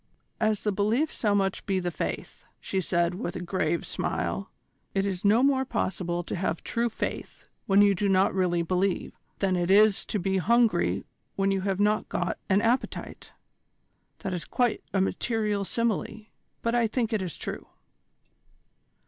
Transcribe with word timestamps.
"As 0.39 0.63
the 0.63 0.71
belief 0.71 1.13
so 1.13 1.35
must 1.35 1.67
be 1.67 1.79
the 1.79 1.91
faith," 1.91 2.43
she 2.59 2.81
said 2.81 3.13
with 3.13 3.35
a 3.35 3.39
grave 3.39 3.85
smile. 3.85 4.49
"It 4.95 5.05
is 5.05 5.23
no 5.23 5.43
more 5.43 5.63
possible 5.63 6.23
to 6.23 6.35
have 6.35 6.63
true 6.63 6.89
faith 6.89 7.47
when 7.67 7.83
you 7.83 7.93
do 7.93 8.09
not 8.09 8.33
really 8.33 8.63
believe 8.63 9.13
than 9.37 9.55
it 9.55 9.69
is 9.69 10.03
to 10.07 10.17
be 10.17 10.39
hungry 10.39 11.05
when 11.35 11.51
you 11.51 11.61
have 11.61 11.79
not 11.79 12.09
got 12.09 12.39
an 12.49 12.61
appetite. 12.63 13.31
That 14.21 14.33
is 14.33 14.43
quite 14.43 14.83
a 14.91 15.01
material 15.01 15.63
simile; 15.63 16.25
but 16.63 16.73
I 16.73 16.87
think 16.87 17.13
it 17.13 17.21
is 17.21 17.37
true." 17.37 17.67